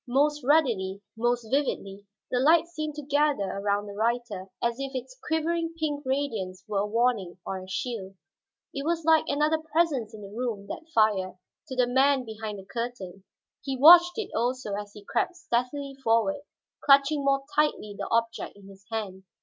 Most 0.07 0.43
ruddily, 0.43 0.99
most 1.15 1.47
vividly, 1.51 2.07
the 2.31 2.39
light 2.39 2.65
seemed 2.65 2.95
to 2.95 3.03
gather 3.03 3.43
around 3.43 3.85
the 3.85 3.93
writer, 3.93 4.47
as 4.59 4.79
if 4.79 4.95
its 4.95 5.15
quivering 5.27 5.75
pink 5.79 6.03
radiance 6.07 6.65
were 6.67 6.79
a 6.79 6.87
warning 6.87 7.37
or 7.45 7.59
a 7.59 7.67
shield. 7.69 8.15
It 8.73 8.83
was 8.83 9.05
like 9.05 9.25
another 9.27 9.59
presence 9.59 10.15
in 10.15 10.23
the 10.23 10.35
room, 10.35 10.65
that 10.69 10.89
fire, 10.91 11.37
to 11.67 11.75
the 11.75 11.85
man 11.85 12.25
behind 12.25 12.57
the 12.57 12.65
curtain. 12.65 13.25
He 13.61 13.77
watched 13.77 14.17
it 14.17 14.31
also 14.35 14.73
as 14.73 14.91
he 14.93 15.05
crept 15.05 15.35
stealthily 15.35 15.93
forward, 16.03 16.41
clutching 16.83 17.23
more 17.23 17.43
tightly 17.53 17.93
the 17.95 18.07
object 18.09 18.55
in 18.57 18.69
his 18.69 18.83
hand. 18.91 19.25